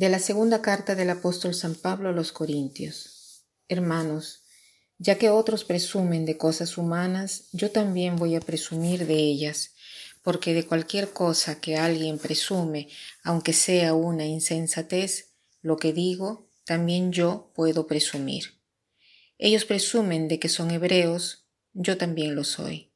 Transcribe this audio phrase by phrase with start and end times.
[0.00, 3.44] De la segunda carta del apóstol San Pablo a los Corintios.
[3.68, 4.44] Hermanos,
[4.96, 9.74] ya que otros presumen de cosas humanas, yo también voy a presumir de ellas,
[10.22, 12.88] porque de cualquier cosa que alguien presume,
[13.22, 18.58] aunque sea una insensatez, lo que digo, también yo puedo presumir.
[19.36, 22.90] Ellos presumen de que son hebreos, yo también lo soy.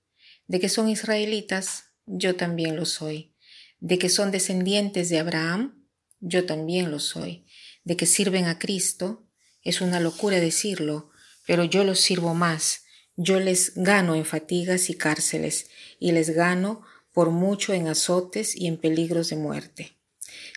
[0.46, 3.34] De que son israelitas, yo también lo soy.
[3.78, 5.83] De que son descendientes de Abraham,
[6.24, 7.44] yo también lo soy,
[7.84, 9.26] de que sirven a Cristo,
[9.62, 11.10] es una locura decirlo,
[11.46, 12.84] pero yo los sirvo más,
[13.16, 18.66] yo les gano en fatigas y cárceles, y les gano por mucho en azotes y
[18.66, 19.98] en peligros de muerte.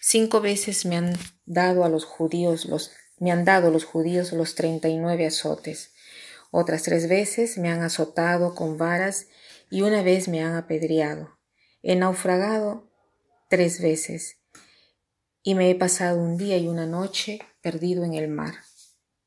[0.01, 4.53] Cinco veces me han dado a los judíos los me han dado los judíos los
[4.53, 5.91] treinta y nueve azotes.
[6.51, 9.25] Otras tres veces me han azotado con varas
[9.71, 11.37] y una vez me han apedreado.
[11.81, 12.89] He naufragado
[13.49, 14.36] tres veces
[15.47, 18.55] y me he pasado un día y una noche perdido en el mar.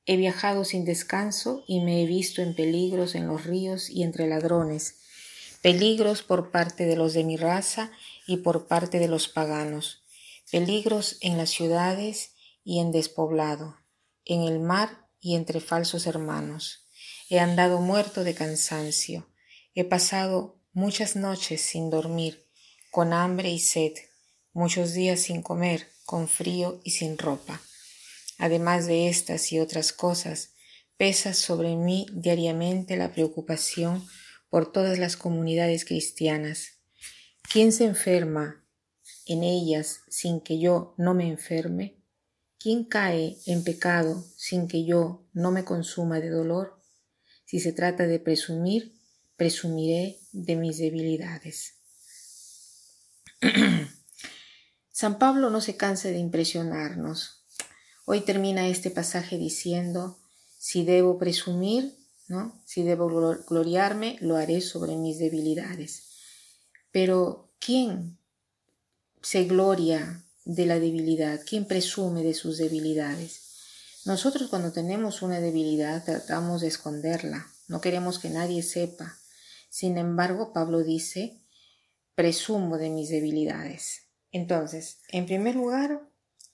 [0.05, 4.29] He viajado sin descanso y me he visto en peligros en los ríos y entre
[4.29, 4.97] ladrones,
[5.63, 7.91] peligros por parte de los de mi raza
[8.27, 10.03] y por parte de los paganos,
[10.51, 12.33] peligros en las ciudades
[12.65, 13.79] y en despoblado,
[14.27, 16.87] en el mar y entre falsos hermanos.
[17.31, 19.27] He andado muerto de cansancio,
[19.75, 22.47] he pasado muchas noches sin dormir,
[22.91, 23.95] con hambre y sed,
[24.61, 27.63] muchos días sin comer, con frío y sin ropa.
[28.37, 30.51] Además de estas y otras cosas,
[30.99, 34.07] pesa sobre mí diariamente la preocupación
[34.51, 36.73] por todas las comunidades cristianas.
[37.51, 38.63] ¿Quién se enferma
[39.25, 41.97] en ellas sin que yo no me enferme?
[42.59, 46.83] ¿Quién cae en pecado sin que yo no me consuma de dolor?
[47.47, 48.93] Si se trata de presumir,
[49.37, 51.77] presumiré de mis debilidades.
[55.01, 57.47] San Pablo no se cansa de impresionarnos.
[58.05, 60.19] Hoy termina este pasaje diciendo,
[60.59, 61.97] si debo presumir,
[62.29, 62.61] ¿no?
[62.67, 63.09] Si debo
[63.49, 66.03] gloriarme, lo haré sobre mis debilidades.
[66.93, 68.19] Pero ¿quién
[69.23, 71.41] se gloria de la debilidad?
[71.49, 73.41] ¿Quién presume de sus debilidades?
[74.05, 79.17] Nosotros cuando tenemos una debilidad tratamos de esconderla, no queremos que nadie sepa.
[79.71, 81.41] Sin embargo, Pablo dice,
[82.15, 84.10] presumo de mis debilidades.
[84.33, 86.01] Entonces, en primer lugar,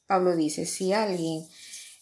[0.07, 1.47] Pablo dice, si alguien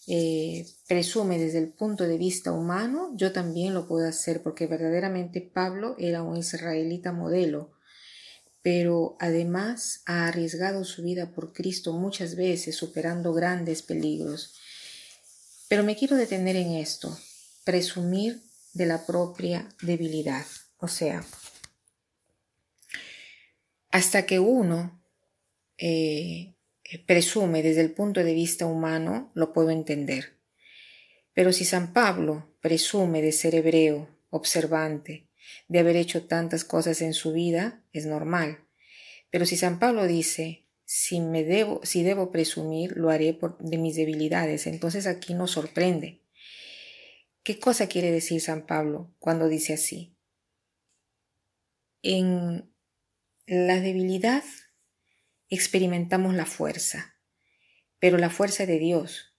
[0.06, 5.40] eh, presume desde el punto de vista humano, yo también lo puedo hacer, porque verdaderamente
[5.40, 7.72] Pablo era un israelita modelo,
[8.62, 14.54] pero además ha arriesgado su vida por Cristo muchas veces, superando grandes peligros.
[15.68, 17.16] Pero me quiero detener en esto,
[17.64, 18.42] presumir
[18.74, 20.44] de la propia debilidad.
[20.78, 21.24] O sea,
[23.90, 25.03] hasta que uno
[25.78, 26.54] eh,
[27.06, 30.38] presume desde el punto de vista humano, lo puedo entender.
[31.32, 35.28] Pero si San Pablo presume de ser hebreo, observante,
[35.68, 38.64] de haber hecho tantas cosas en su vida, es normal.
[39.30, 43.78] Pero si San Pablo dice, si me debo, si debo presumir, lo haré por, de
[43.78, 46.20] mis debilidades, entonces aquí nos sorprende.
[47.42, 50.16] ¿Qué cosa quiere decir San Pablo cuando dice así?
[52.02, 52.70] En
[53.46, 54.44] la debilidad
[55.48, 57.16] experimentamos la fuerza,
[57.98, 59.34] pero la fuerza de Dios.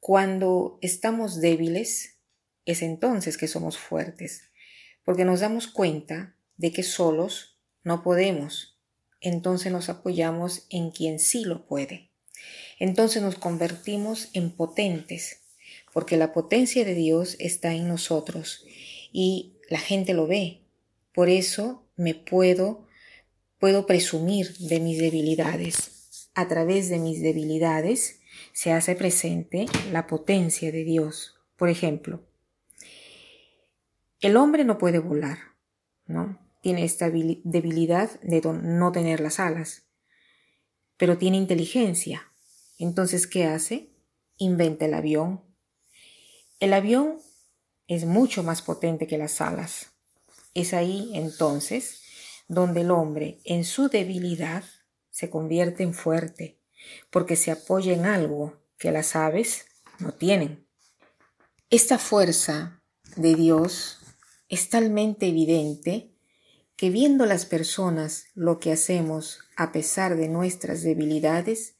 [0.00, 2.18] Cuando estamos débiles,
[2.64, 4.50] es entonces que somos fuertes,
[5.04, 8.78] porque nos damos cuenta de que solos no podemos.
[9.20, 12.10] Entonces nos apoyamos en quien sí lo puede.
[12.78, 15.42] Entonces nos convertimos en potentes,
[15.92, 18.64] porque la potencia de Dios está en nosotros
[19.12, 20.62] y la gente lo ve.
[21.12, 22.83] Por eso me puedo
[23.58, 26.30] puedo presumir de mis debilidades.
[26.34, 28.20] A través de mis debilidades
[28.52, 31.34] se hace presente la potencia de Dios.
[31.56, 32.22] Por ejemplo,
[34.20, 35.38] el hombre no puede volar,
[36.06, 36.38] ¿no?
[36.60, 39.82] Tiene esta debilidad de no tener las alas,
[40.96, 42.32] pero tiene inteligencia.
[42.78, 43.90] Entonces, ¿qué hace?
[44.38, 45.42] Inventa el avión.
[46.58, 47.18] El avión
[47.86, 49.92] es mucho más potente que las alas.
[50.54, 52.03] Es ahí entonces
[52.48, 54.64] donde el hombre en su debilidad
[55.10, 56.58] se convierte en fuerte,
[57.10, 59.66] porque se apoya en algo que las aves
[59.98, 60.66] no tienen.
[61.70, 62.82] Esta fuerza
[63.16, 63.98] de Dios
[64.48, 66.14] es talmente evidente
[66.76, 71.76] que viendo las personas lo que hacemos a pesar de nuestras debilidades,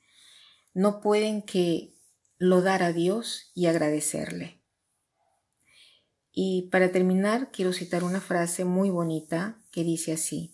[0.72, 1.94] no pueden que
[2.38, 4.60] lodar a Dios y agradecerle.
[6.32, 10.53] Y para terminar, quiero citar una frase muy bonita que dice así,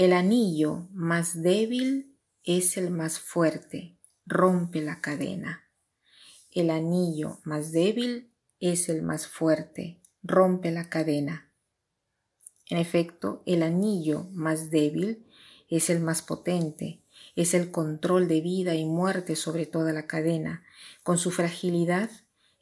[0.00, 5.68] el anillo más débil es el más fuerte, rompe la cadena.
[6.50, 11.52] El anillo más débil es el más fuerte, rompe la cadena.
[12.70, 15.26] En efecto, el anillo más débil
[15.68, 17.02] es el más potente,
[17.36, 20.64] es el control de vida y muerte sobre toda la cadena.
[21.02, 22.08] Con su fragilidad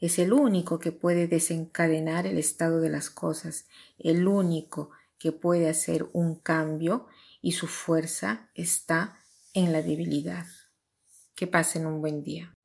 [0.01, 4.91] es el único que puede desencadenar el estado de las cosas, el único
[5.21, 7.07] que puede hacer un cambio
[7.41, 9.19] y su fuerza está
[9.55, 10.47] en la debilidad.
[11.35, 12.58] Que pasen un buen día.